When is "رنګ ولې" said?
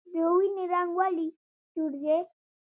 0.73-1.27